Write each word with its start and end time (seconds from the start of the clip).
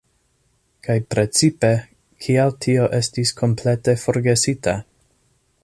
Kaj 0.87 0.95
precipe, 1.15 1.69
kial 2.27 2.55
tio 2.67 2.87
estis 3.01 3.35
komplete 3.43 3.95
forgesita? 4.05 4.75